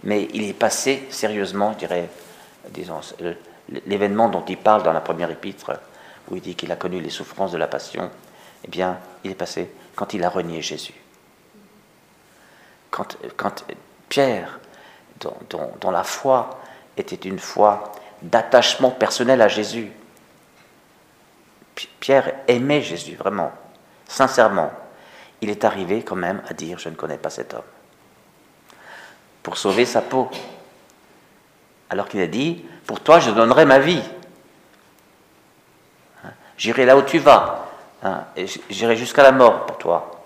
Mais 0.04 0.28
il 0.34 0.44
est 0.44 0.54
passé 0.54 1.08
sérieusement, 1.10 1.74
je 1.74 1.80
dirais, 1.80 2.10
disons, 2.70 3.02
l'événement 3.86 4.30
dont 4.30 4.44
il 4.48 4.58
parle 4.58 4.84
dans 4.84 4.94
la 4.94 5.02
première 5.02 5.30
épître, 5.32 5.72
où 6.30 6.36
il 6.36 6.42
dit 6.42 6.56
qu'il 6.56 6.72
a 6.72 6.76
connu 6.76 7.00
les 7.00 7.10
souffrances 7.10 7.52
de 7.52 7.58
la 7.58 7.68
passion, 7.68 8.10
eh 8.66 8.68
bien, 8.68 8.98
il 9.24 9.32
est 9.32 9.36
passé 9.36 9.70
quand 9.96 10.14
il 10.14 10.24
a 10.24 10.30
renié 10.30 10.62
Jésus. 10.62 10.94
Quand, 12.92 13.18
quand 13.36 13.66
Pierre, 14.10 14.60
dont, 15.20 15.36
dont, 15.82 15.92
la 15.92 16.04
foi 16.04 16.62
était 16.96 17.16
une 17.16 17.40
foi 17.40 17.92
d'attachement 18.22 18.92
personnel 18.92 19.42
à 19.42 19.48
Jésus, 19.48 19.92
Pierre 22.00 22.34
aimait 22.48 22.82
Jésus 22.82 23.16
vraiment, 23.16 23.52
sincèrement. 24.08 24.72
Il 25.42 25.50
est 25.50 25.64
arrivé 25.66 26.04
quand 26.04 26.16
même 26.16 26.42
à 26.48 26.54
dire, 26.54 26.80
je 26.80 26.90
ne 26.90 26.96
connais 26.96 27.18
pas 27.18 27.30
cet 27.30 27.54
homme, 27.54 27.62
pour 29.44 29.58
sauver 29.58 29.86
sa 29.86 30.02
peau. 30.02 30.30
Alors 31.90 32.08
qu'il 32.08 32.22
a 32.22 32.28
dit, 32.28 32.64
pour 32.86 33.00
toi 33.00 33.20
je 33.20 33.32
donnerai 33.32 33.66
ma 33.66 33.80
vie. 33.80 34.02
Hein, 36.24 36.30
j'irai 36.58 36.86
là 36.86 36.98
où 36.98 37.02
tu 37.02 37.20
vas. 37.20 37.68
Hein, 38.04 38.26
j'irai 38.70 38.96
jusqu'à 38.96 39.24
la 39.24 39.32
mort 39.32 39.66
pour 39.66 39.78
toi. 39.78 40.24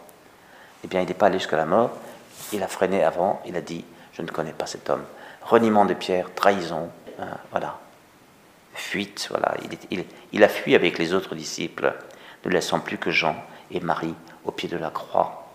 eh 0.83 0.87
bien, 0.87 1.01
il 1.01 1.07
n'est 1.07 1.13
pas 1.13 1.27
allé 1.27 1.39
jusqu'à 1.39 1.57
la 1.57 1.65
mort. 1.65 1.91
Il 2.53 2.63
a 2.63 2.67
freiné 2.67 3.03
avant, 3.03 3.41
il 3.45 3.55
a 3.55 3.61
dit 3.61 3.85
Je 4.13 4.21
ne 4.21 4.27
connais 4.27 4.53
pas 4.53 4.65
cet 4.65 4.89
homme. 4.89 5.03
Reniement 5.41 5.85
de 5.85 5.93
Pierre, 5.93 6.33
trahison, 6.35 6.89
hein, 7.19 7.37
voilà. 7.51 7.79
Fuite, 8.73 9.27
voilà. 9.29 9.55
Il, 10.31 10.43
a 10.43 10.47
fui 10.47 10.75
avec 10.75 10.97
les 10.97 11.13
autres 11.13 11.35
disciples, 11.35 11.93
ne 12.45 12.51
laissant 12.51 12.79
plus 12.79 12.97
que 12.97 13.11
Jean 13.11 13.35
et 13.69 13.79
Marie 13.79 14.15
au 14.45 14.51
pied 14.51 14.69
de 14.69 14.77
la 14.77 14.89
croix. 14.89 15.49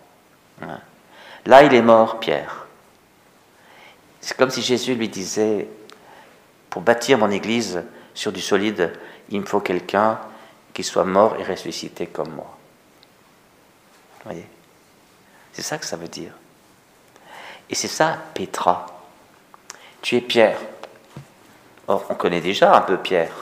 Là, 1.47 1.63
il 1.63 1.75
est 1.75 1.83
mort, 1.83 2.21
Pierre. 2.21 2.67
C'est 4.21 4.37
comme 4.37 4.51
si 4.51 4.61
Jésus 4.61 4.95
lui 4.95 5.09
disait 5.09 5.69
Pour 6.76 6.83
bâtir 6.83 7.16
mon 7.16 7.30
église 7.30 7.83
sur 8.12 8.33
du 8.33 8.42
solide, 8.42 8.92
il 9.30 9.40
me 9.40 9.47
faut 9.47 9.61
quelqu'un 9.61 10.18
qui 10.75 10.85
soit 10.85 11.06
mort 11.06 11.35
et 11.40 11.42
ressuscité 11.42 12.06
comme 12.06 12.33
moi. 12.33 12.54
Vous 14.18 14.25
voyez? 14.30 14.47
C'est 15.54 15.62
ça 15.62 15.78
que 15.78 15.87
ça 15.87 15.97
veut 15.97 16.06
dire. 16.06 16.33
Et 17.71 17.75
c'est 17.75 17.88
ça, 17.88 18.18
Pétra. 18.35 18.85
Tu 20.02 20.16
es 20.16 20.21
Pierre. 20.21 20.59
Or, 21.88 22.04
on 22.11 22.14
connaît 22.14 22.42
déjà 22.42 22.76
un 22.76 22.83
peu 22.83 22.99
Pierre. 22.99 23.33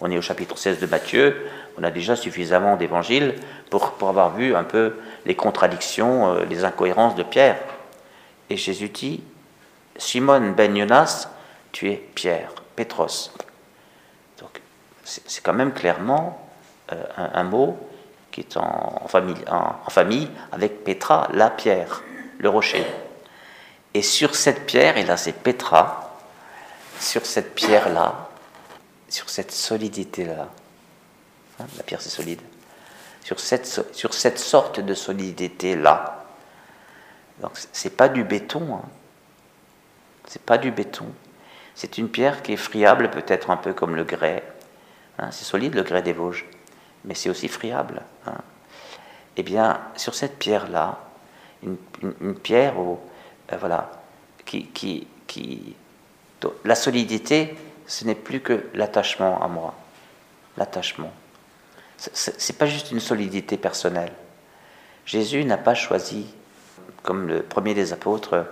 On 0.00 0.10
est 0.10 0.18
au 0.18 0.22
chapitre 0.22 0.58
16 0.58 0.80
de 0.80 0.86
Matthieu, 0.86 1.48
on 1.78 1.84
a 1.84 1.92
déjà 1.92 2.16
suffisamment 2.16 2.74
d'évangiles 2.74 3.36
pour, 3.70 3.94
avoir 4.00 4.34
vu 4.34 4.56
un 4.56 4.64
peu 4.64 4.96
les 5.24 5.36
contradictions, 5.36 6.34
euh, 6.34 6.44
les 6.46 6.64
incohérences 6.64 7.14
de 7.14 7.22
Pierre. 7.22 7.60
Et 8.50 8.56
Jésus 8.56 8.88
dit, 8.88 9.22
Simon 9.96 10.50
ben 10.56 10.76
Jonas, 10.76 11.28
tu 11.70 11.88
es 11.88 11.94
Pierre, 12.16 12.52
Donc, 14.38 14.60
c'est 15.04 15.42
quand 15.42 15.52
même 15.52 15.72
clairement 15.72 16.48
euh, 16.92 17.04
un, 17.16 17.44
mot 17.44 17.78
qui 18.30 18.40
est 18.40 18.56
en, 18.56 19.06
famille, 19.08 20.28
avec 20.52 20.84
Pétra, 20.84 21.28
la 21.32 21.50
pierre, 21.50 22.02
le 22.38 22.48
rocher. 22.48 22.84
Et 23.94 24.02
sur 24.02 24.34
cette 24.34 24.66
pierre, 24.66 24.96
et 24.96 25.04
là 25.04 25.16
c'est 25.16 25.32
Pétra, 25.32 26.18
sur 26.98 27.26
cette 27.26 27.54
pierre-là, 27.54 28.28
sur 29.08 29.28
cette 29.28 29.52
solidité-là, 29.52 30.48
hein, 31.60 31.64
la 31.76 31.82
pierre 31.82 32.00
c'est 32.00 32.10
solide, 32.10 32.40
sur 33.22 33.38
cette, 33.38 33.66
sur 33.94 34.14
cette 34.14 34.38
sorte 34.38 34.80
de 34.80 34.94
solidité-là, 34.94 36.22
donc 37.40 37.52
c'est 37.72 37.96
pas 37.96 38.08
du 38.08 38.24
béton, 38.24 38.76
hein. 38.76 38.88
c'est 40.26 40.42
pas 40.42 40.58
du 40.58 40.70
béton, 40.70 41.06
c'est 41.74 41.98
une 41.98 42.08
pierre 42.08 42.42
qui 42.42 42.52
est 42.52 42.56
friable 42.56 43.10
peut-être 43.10 43.50
un 43.50 43.56
peu 43.56 43.72
comme 43.72 43.96
le 43.96 44.04
grès, 44.04 44.42
hein. 45.18 45.30
c'est 45.30 45.44
solide 45.44 45.74
le 45.74 45.82
grès 45.82 46.02
des 46.02 46.12
Vosges, 46.12 46.44
mais 47.04 47.14
c'est 47.14 47.30
aussi 47.30 47.48
friable. 47.48 48.02
Hein. 48.26 48.38
Eh 49.36 49.42
bien, 49.42 49.80
sur 49.96 50.14
cette 50.14 50.38
pierre-là, 50.38 50.98
une, 51.62 51.76
pierre 52.34 52.78
où, 52.78 52.98
euh, 53.52 53.56
voilà, 53.56 53.90
qui, 54.44 54.66
qui, 54.66 55.06
qui, 55.26 55.74
la 56.64 56.74
solidité, 56.74 57.56
ce 57.86 58.04
n'est 58.04 58.14
plus 58.14 58.40
que 58.40 58.66
l'attachement 58.74 59.42
à 59.42 59.48
moi. 59.48 59.74
L'attachement. 60.56 61.12
C'est 61.96 62.58
pas 62.58 62.66
juste 62.66 62.90
une 62.90 63.00
solidité 63.00 63.56
personnelle. 63.56 64.12
Jésus 65.06 65.44
n'a 65.44 65.56
pas 65.56 65.74
choisi, 65.74 66.26
comme 67.02 67.28
le 67.28 67.42
premier 67.42 67.74
des 67.74 67.92
apôtres, 67.92 68.44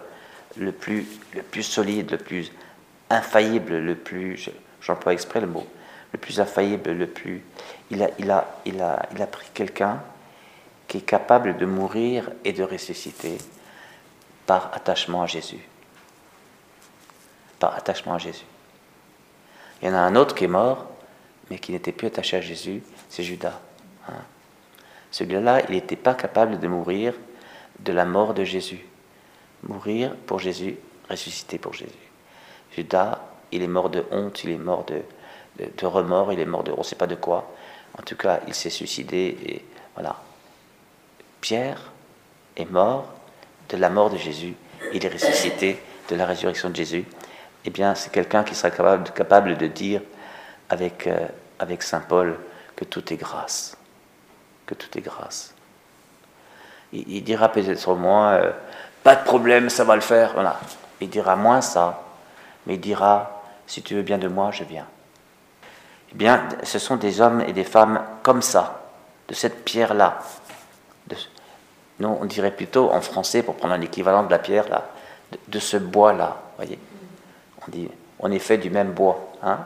le 0.57 0.73
plus, 0.73 1.07
le 1.35 1.43
plus 1.43 1.65
solide, 1.65 2.13
le 2.13 2.19
plus 2.19 2.53
infaillible, 3.11 3.79
le 3.79 3.95
plus, 3.95 4.51
j'emploie 4.81 5.13
exprès 5.13 5.41
le 5.41 5.47
mot, 5.47 5.67
le 6.13 6.19
plus 6.19 6.41
infaillible, 6.41 6.93
le 6.93 7.07
plus. 7.07 7.45
Il 7.91 8.03
a, 8.03 8.11
il 8.19 8.31
a, 8.31 8.59
il 8.65 8.81
a, 8.81 9.09
il 9.13 9.21
a 9.21 9.27
pris 9.27 9.47
quelqu'un 9.53 10.01
qui 10.89 10.99
est 10.99 11.03
capable 11.03 11.57
de 11.57 11.67
mourir 11.67 12.31
et 12.45 12.53
de 12.53 12.63
ressusciter 12.63 13.39
par 14.47 14.71
attachement 14.75 15.23
à 15.23 15.27
Jésus. 15.27 15.61
Par 17.59 17.75
attachement 17.77 18.15
à 18.15 18.19
Jésus. 18.19 18.45
Il 19.81 19.89
y 19.89 19.91
en 19.91 19.95
a 19.95 19.99
un 19.99 20.17
autre 20.17 20.35
qui 20.35 20.45
est 20.45 20.49
mort, 20.49 20.89
mais 21.49 21.59
qui 21.59 21.73
n'était 21.73 21.93
plus 21.93 22.09
attaché 22.09 22.37
à 22.37 22.41
Jésus, 22.41 22.83
c'est 23.09 23.23
Judas. 23.23 23.61
Hein. 24.09 24.15
Celui-là, 25.11 25.63
il 25.69 25.75
n'était 25.75 25.97
pas 25.97 26.15
capable 26.15 26.59
de 26.59 26.69
mourir 26.69 27.15
de 27.81 27.93
la 27.93 28.05
mort 28.05 28.35
de 28.35 28.45
Jésus. 28.45 28.85
Mourir 29.63 30.15
pour 30.27 30.39
Jésus, 30.39 30.77
ressusciter 31.09 31.59
pour 31.59 31.75
Jésus. 31.75 32.10
Judas, 32.73 33.21
il 33.53 33.63
est 33.63 33.69
mort 33.69 33.91
de 33.91 34.05
honte, 34.11 34.45
il 34.45 34.51
est 34.51 34.59
mort 34.59 34.85
de, 34.85 35.03
de, 35.59 35.87
remords, 35.87 36.33
il 36.33 36.41
est 36.41 36.47
mort 36.47 36.63
de 36.63 36.73
on 36.73 36.79
ne 36.79 36.83
sait 36.83 36.97
pas 36.97 37.07
de 37.07 37.15
quoi. 37.15 37.53
En 37.99 38.03
tout 38.03 38.17
cas, 38.17 38.41
il 38.47 38.55
s'est 38.55 38.71
suicidé 38.71 39.37
et 39.47 39.65
voilà. 39.95 40.17
Pierre 41.41 41.91
est 42.57 42.71
mort 42.71 43.07
de 43.69 43.77
la 43.77 43.91
mort 43.91 44.11
de 44.11 44.17
Jésus, 44.17 44.55
il 44.93 45.05
est 45.05 45.09
ressuscité 45.09 45.81
de 46.09 46.17
la 46.17 46.27
résurrection 46.27 46.71
de 46.71 46.77
Jésus. 46.77 47.05
Eh 47.65 47.71
bien, 47.71 47.95
c'est 47.95 48.11
quelqu'un 48.11 48.43
qui 48.43 48.55
sera 48.55 48.71
capable, 48.71 49.57
de 49.57 49.67
dire 49.67 50.01
avec, 50.69 51.07
euh, 51.07 51.27
avec 51.59 51.83
Saint 51.83 52.01
Paul 52.01 52.39
que 52.75 52.85
tout 52.85 53.13
est 53.13 53.17
grâce. 53.17 53.77
Que 54.67 54.75
tout 54.75 54.97
est 54.97 55.03
grâce. 55.03 55.55
Il, 56.93 57.23
dira 57.23 57.51
peut-être 57.51 57.95
moins, 57.95 58.33
euh, 58.33 58.51
pas 59.03 59.15
de 59.15 59.25
problème, 59.25 59.69
ça 59.69 59.85
va 59.85 59.95
le 59.95 60.01
faire. 60.01 60.33
Voilà. 60.33 60.59
Il 61.01 61.11
dira 61.11 61.37
moins 61.37 61.61
ça, 61.61 62.03
mais 62.71 62.77
il 62.77 62.81
dira, 62.81 63.43
si 63.67 63.83
tu 63.83 63.97
veux 63.97 64.03
bien 64.03 64.17
de 64.17 64.29
moi, 64.29 64.53
je 64.53 64.63
viens. 64.63 64.87
Eh 66.13 66.15
bien, 66.15 66.49
ce 66.63 66.79
sont 66.79 66.95
des 66.95 67.21
hommes 67.21 67.41
et 67.41 67.53
des 67.53 67.65
femmes 67.65 68.01
comme 68.23 68.43
ça, 68.43 68.85
de 69.27 69.35
cette 69.35 69.65
pierre-là. 69.65 70.21
Non, 71.99 72.17
on 72.21 72.27
dirait 72.27 72.53
plutôt 72.53 72.93
en 72.93 73.01
français, 73.01 73.43
pour 73.43 73.57
prendre 73.57 73.75
un 73.75 73.81
équivalent 73.81 74.23
de 74.23 74.31
la 74.31 74.39
pierre, 74.39 74.69
là, 74.69 74.85
de, 75.49 75.59
ce 75.59 75.79
bois-là. 75.79 76.37
voyez 76.59 76.79
on, 77.67 77.73
dit, 77.73 77.89
on 78.21 78.31
est 78.31 78.39
fait 78.39 78.57
du 78.57 78.71
même 78.71 78.93
bois. 78.93 79.33
Hein 79.43 79.59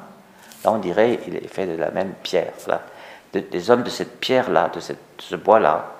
là, 0.65 0.73
on 0.73 0.79
dirait 0.79 1.21
il 1.27 1.37
est 1.37 1.47
fait 1.47 1.67
de 1.67 1.77
la 1.77 1.91
même 1.91 2.15
pierre. 2.23 2.55
Là. 2.67 2.81
des 3.35 3.71
hommes 3.71 3.83
de 3.83 3.91
cette 3.91 4.19
pierre-là, 4.19 4.71
de, 4.71 4.81
ce 5.19 5.37
bois-là, 5.37 5.93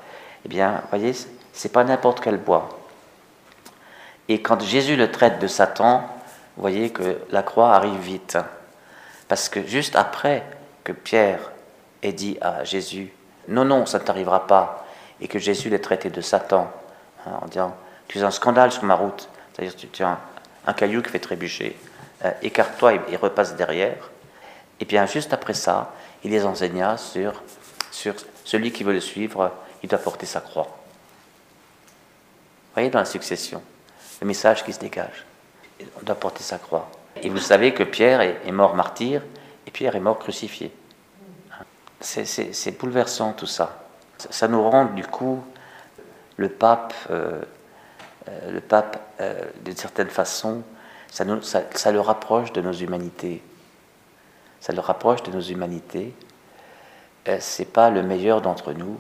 eh 0.47 0.49
bien, 0.49 0.83
voyez, 0.89 1.13
c'est 1.53 1.71
pas 1.71 1.85
n'importe 1.85 2.23
quel 2.23 2.39
bois. 2.39 2.71
Et 4.27 4.41
quand 4.41 4.63
Jésus 4.63 4.97
le 4.97 5.11
traite 5.11 5.39
de 5.39 5.47
Satan, 5.47 6.09
vous 6.57 6.61
voyez 6.61 6.91
que 6.91 7.19
la 7.31 7.43
croix 7.43 7.75
arrive 7.75 7.99
vite. 7.99 8.39
Parce 9.29 9.49
que 9.49 9.67
juste 9.67 9.97
après 9.97 10.45
que 10.85 10.93
Pierre 10.93 11.53
ait 12.03 12.13
dit 12.13 12.39
à 12.41 12.65
Jésus, 12.65 13.13
non, 13.49 13.65
non, 13.65 13.87
ça 13.87 13.99
ne 13.99 14.05
t'arrivera 14.05 14.47
pas, 14.47 14.87
et 15.21 15.29
que 15.29 15.39
Jésus 15.39 15.71
l'ait 15.71 15.81
traité 15.81 16.11
de 16.11 16.21
Satan, 16.21 16.71
hein, 17.27 17.39
en 17.43 17.47
disant, 17.47 17.77
tu 18.09 18.19
es 18.19 18.23
un 18.23 18.31
scandale 18.31 18.71
sur 18.71 18.85
ma 18.85 18.95
route, 18.95 19.29
c'est-à-dire 19.53 19.77
tu, 19.77 20.03
es 20.03 20.05
un, 20.05 20.73
caillou 20.75 21.03
qui 21.03 21.11
fait 21.11 21.19
trébucher, 21.19 21.77
euh, 22.25 22.31
écarte-toi 22.43 22.95
et, 23.09 23.17
repasse 23.17 23.57
derrière. 23.57 24.11
Et 24.81 24.85
bien 24.85 25.07
juste 25.07 25.33
après 25.33 25.55
ça, 25.55 25.93
il 26.23 26.31
les 26.31 26.45
enseigna 26.45 26.97
sur, 26.97 27.43
sur 27.91 28.15
celui 28.45 28.73
qui 28.73 28.85
veut 28.85 28.93
le 28.93 29.01
suivre, 29.01 29.53
il 29.83 29.89
doit 29.89 29.99
porter 29.99 30.27
sa 30.27 30.41
croix. 30.41 30.65
Vous 30.65 30.71
voyez 32.75 32.91
dans 32.91 32.99
la 32.99 33.05
succession, 33.05 33.63
le 34.21 34.27
message 34.27 34.65
qui 34.65 34.73
se 34.73 34.81
dégage. 34.81 35.25
On 35.81 36.05
doit 36.05 36.15
porter 36.15 36.43
sa 36.43 36.59
croix. 36.59 36.91
Et 37.23 37.29
vous 37.29 37.39
savez 37.39 37.75
que 37.75 37.83
Pierre 37.83 38.21
est, 38.21 38.53
mort 38.53 38.75
martyr 38.75 39.23
et 39.67 39.71
Pierre 39.71 39.97
est 39.97 40.01
mort 40.01 40.19
crucifié. 40.19 40.73
C'est 42.01 42.79
bouleversant 42.79 43.33
tout 43.33 43.47
ça. 43.47 43.87
Ça 44.19 44.49
nous 44.49 44.63
rend 44.63 44.87
du 44.87 45.05
coup 45.05 45.43
le 46.37 46.49
pape, 46.49 46.95
euh, 47.11 47.43
euh, 48.29 48.53
le 48.53 48.61
pape 48.61 49.01
euh, 49.21 49.41
d'une 49.65 49.77
certaine 49.77 50.09
façon, 50.09 50.63
ça, 51.11 51.25
le 51.25 52.01
rapproche 52.01 52.53
de 52.53 52.61
nos 52.61 52.73
humanités. 52.73 53.43
Ça 54.61 54.73
le 54.73 54.81
rapproche 54.81 55.23
de 55.23 55.31
nos 55.31 55.41
humanités. 55.41 56.15
c'est 57.39 57.73
pas 57.73 57.91
le 57.91 58.03
meilleur 58.03 58.41
d'entre 58.41 58.73
nous, 58.73 58.99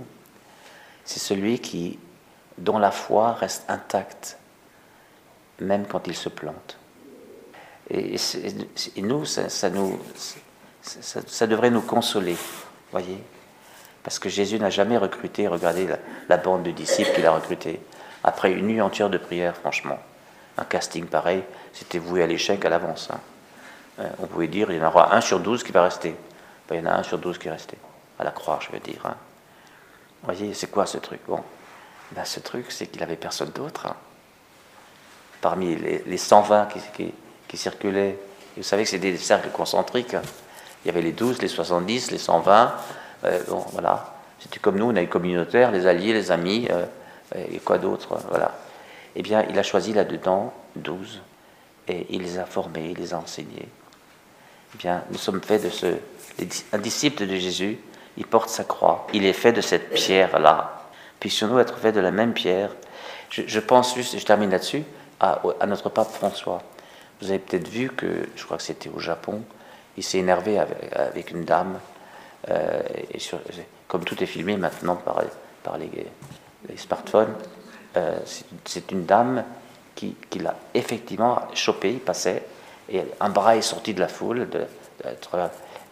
c'est 1.04 1.18
celui 1.18 1.58
qui, 1.58 1.98
dont 2.58 2.78
la 2.78 2.90
foi 2.90 3.32
reste 3.32 3.64
intacte, 3.68 4.38
même 5.60 5.86
quand 5.86 6.06
il 6.06 6.14
se 6.14 6.28
plante. 6.28 6.78
Et, 7.90 8.16
nous, 8.96 9.24
ça, 9.24 9.48
devrait 11.46 11.70
nous 11.70 11.82
consoler, 11.82 12.36
voyez 12.90 13.18
Parce 14.02 14.18
que 14.18 14.28
Jésus 14.28 14.58
n'a 14.58 14.70
jamais 14.70 14.96
recruté, 14.96 15.46
regardez 15.48 15.88
la, 16.28 16.36
bande 16.38 16.62
de 16.62 16.70
disciples 16.70 17.12
qu'il 17.14 17.26
a 17.26 17.32
recruté, 17.32 17.80
après 18.22 18.52
une 18.52 18.68
nuit 18.68 18.80
entière 18.80 19.10
de 19.10 19.18
prière, 19.18 19.54
franchement. 19.56 19.98
Un 20.56 20.64
casting 20.64 21.06
pareil, 21.06 21.42
c'était 21.72 21.98
voué 21.98 22.22
à 22.22 22.26
l'échec 22.26 22.64
à 22.64 22.68
l'avance. 22.70 23.08
Hein. 23.12 23.20
Euh, 24.00 24.08
on 24.18 24.26
pouvait 24.26 24.48
dire, 24.48 24.70
il 24.70 24.78
y 24.78 24.80
en 24.80 24.86
aura 24.86 25.14
un 25.14 25.20
sur 25.20 25.40
douze 25.40 25.62
qui 25.62 25.72
va 25.72 25.82
rester. 25.82 26.16
Ben, 26.68 26.76
il 26.76 26.84
y 26.84 26.86
en 26.86 26.90
a 26.90 26.94
un 26.94 27.02
sur 27.02 27.18
douze 27.18 27.38
qui 27.38 27.48
est 27.48 27.50
resté. 27.50 27.76
À 28.18 28.24
la 28.24 28.30
croix, 28.30 28.60
je 28.60 28.70
veux 28.72 28.78
dire. 28.78 29.04
Hein. 29.04 29.16
voyez, 30.22 30.54
c'est 30.54 30.70
quoi 30.70 30.86
ce 30.86 30.98
truc? 30.98 31.20
Bon, 31.26 31.42
ben, 32.12 32.24
ce 32.24 32.40
truc, 32.40 32.66
c'est 32.70 32.86
qu'il 32.86 33.00
n'avait 33.00 33.16
personne 33.16 33.50
d'autre. 33.50 33.86
Hein. 33.86 33.96
Parmi 35.44 35.76
les, 35.76 36.02
les 36.06 36.16
120 36.16 36.68
qui, 37.48 37.58
circulaient. 37.58 38.18
vous 38.56 38.62
savez 38.62 38.84
que 38.84 38.88
c'est 38.88 38.98
des 38.98 39.14
cercles 39.18 39.50
concentriques. 39.50 40.16
Il 40.82 40.88
y 40.88 40.90
avait 40.90 41.02
les 41.02 41.12
12, 41.12 41.42
les 41.42 41.48
70, 41.48 42.12
les 42.12 42.16
120. 42.16 42.74
Euh, 43.24 43.42
bon, 43.50 43.62
voilà. 43.72 44.14
C'était 44.40 44.58
comme 44.58 44.78
nous, 44.78 44.86
on 44.86 44.96
a 44.96 45.00
les 45.00 45.06
communautaires, 45.06 45.70
les 45.70 45.86
alliés, 45.86 46.14
les 46.14 46.32
amis. 46.32 46.66
Euh, 46.70 46.86
et 47.52 47.58
quoi 47.58 47.76
d'autre, 47.76 48.16
voilà. 48.30 48.52
Eh 49.16 49.20
bien, 49.20 49.44
il 49.50 49.58
a 49.58 49.62
choisi 49.62 49.92
là-dedans 49.92 50.54
douze, 50.76 51.20
et 51.88 52.06
il 52.08 52.22
les 52.22 52.38
a 52.38 52.46
formés, 52.46 52.92
il 52.92 52.96
les 52.96 53.12
a 53.12 53.18
enseignés. 53.18 53.68
Eh 54.74 54.78
bien, 54.78 55.04
nous 55.10 55.18
sommes 55.18 55.42
faits 55.42 55.62
de 55.62 55.68
ce... 55.68 55.86
Un 56.72 56.78
disciple 56.78 57.26
de 57.26 57.36
Jésus, 57.36 57.78
il 58.16 58.26
porte 58.26 58.48
sa 58.48 58.64
croix, 58.64 59.06
il 59.12 59.26
est 59.26 59.34
fait 59.34 59.52
de 59.52 59.60
cette 59.60 59.90
pierre-là. 59.90 60.88
Puissions-nous 61.20 61.58
être 61.58 61.76
faits 61.76 61.94
de 61.94 62.00
la 62.00 62.12
même 62.12 62.32
pierre? 62.32 62.70
Je, 63.28 63.60
pense 63.60 63.94
juste, 63.94 64.18
je 64.18 64.24
termine 64.24 64.50
là-dessus, 64.50 64.84
à, 65.60 65.66
notre 65.66 65.88
pape 65.88 66.10
François. 66.10 66.62
Vous 67.20 67.30
avez 67.30 67.38
peut-être 67.38 67.68
vu 67.68 67.90
que, 67.90 68.28
je 68.36 68.44
crois 68.44 68.56
que 68.56 68.62
c'était 68.62 68.90
au 68.90 68.98
Japon, 68.98 69.42
il 69.96 70.02
s'est 70.02 70.18
énervé 70.18 70.58
avec, 70.58 71.30
une 71.30 71.44
dame, 71.44 71.78
euh, 72.50 72.82
et 73.12 73.18
comme 73.88 74.04
tout 74.04 74.20
est 74.22 74.26
filmé 74.26 74.56
maintenant 74.56 74.96
par, 74.96 75.22
les, 75.78 76.76
smartphones, 76.76 77.34
euh, 77.96 78.18
c'est 78.64 78.90
une 78.90 79.04
dame 79.04 79.44
qui, 79.94 80.16
l'a 80.40 80.56
effectivement 80.74 81.42
chopé, 81.54 81.92
il 81.92 82.00
passait, 82.00 82.42
et 82.90 83.02
un 83.20 83.30
bras 83.30 83.56
est 83.56 83.62
sorti 83.62 83.94
de 83.94 84.00
la 84.00 84.08
foule, 84.08 84.48
de, 84.50 84.66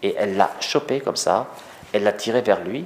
et 0.02 0.14
elle 0.18 0.36
l'a 0.36 0.50
chopé 0.60 1.00
comme 1.00 1.16
ça, 1.16 1.46
elle 1.92 2.02
l'a 2.02 2.12
tiré 2.12 2.42
vers 2.42 2.62
lui. 2.62 2.84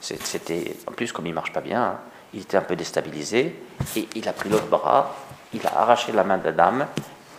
C'était, 0.00 0.76
en 0.86 0.92
plus, 0.92 1.12
comme 1.12 1.26
il 1.26 1.34
marche 1.34 1.52
pas 1.52 1.60
bien, 1.60 1.82
hein, 1.82 1.98
il 2.34 2.40
était 2.42 2.56
un 2.56 2.62
peu 2.62 2.76
déstabilisé, 2.76 3.54
et 3.96 4.08
il 4.14 4.28
a 4.28 4.32
pris 4.32 4.48
l'autre 4.48 4.66
bras, 4.66 5.14
il 5.54 5.66
a 5.66 5.80
arraché 5.80 6.12
la 6.12 6.24
main 6.24 6.38
de 6.38 6.44
la 6.44 6.52
dame, 6.52 6.86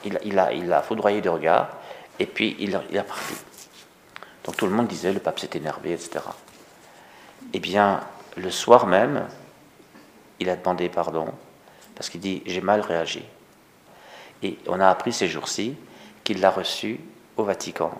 il, 0.03 0.19
il, 0.23 0.39
a, 0.39 0.53
il 0.53 0.71
a 0.71 0.81
foudroyé 0.81 1.21
du 1.21 1.29
regard, 1.29 1.69
et 2.19 2.25
puis 2.25 2.55
il, 2.59 2.79
il 2.89 2.97
a 2.97 3.03
parti. 3.03 3.35
Donc 4.43 4.57
tout 4.57 4.65
le 4.65 4.71
monde 4.71 4.87
disait, 4.87 5.11
le 5.11 5.19
pape 5.19 5.39
s'est 5.39 5.49
énervé, 5.53 5.93
etc. 5.93 6.19
Eh 7.53 7.59
bien, 7.59 8.01
le 8.37 8.49
soir 8.51 8.87
même, 8.87 9.27
il 10.39 10.49
a 10.49 10.55
demandé 10.55 10.89
pardon 10.89 11.27
parce 11.95 12.09
qu'il 12.09 12.21
dit 12.21 12.43
j'ai 12.45 12.61
mal 12.61 12.81
réagi. 12.81 13.23
Et 14.43 14.57
on 14.67 14.79
a 14.79 14.89
appris 14.89 15.13
ces 15.13 15.27
jours-ci 15.27 15.75
qu'il 16.23 16.41
l'a 16.41 16.51
reçu 16.51 16.99
au 17.37 17.43
Vatican 17.43 17.91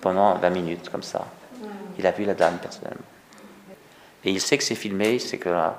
pendant 0.00 0.34
20 0.34 0.50
minutes 0.50 0.90
comme 0.90 1.02
ça. 1.02 1.26
Il 1.98 2.06
a 2.06 2.10
vu 2.10 2.24
la 2.24 2.34
dame 2.34 2.58
personnellement. 2.58 3.04
Et 4.24 4.30
il 4.30 4.40
sait 4.40 4.58
que 4.58 4.64
c'est 4.64 4.74
filmé, 4.74 5.14
il 5.14 5.20
sait 5.20 5.38
que 5.38 5.48
là. 5.48 5.78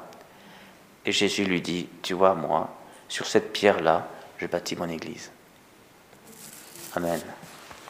Et 1.05 1.11
Jésus 1.11 1.43
lui 1.43 1.61
dit 1.61 1.89
Tu 2.01 2.13
vois, 2.13 2.33
moi, 2.33 2.69
sur 3.13 3.27
cette 3.27 3.53
pierre-là, 3.53 4.07
je 4.39 4.47
bâtis 4.47 4.75
mon 4.75 4.89
église. 4.89 5.29
Amen. 6.95 7.21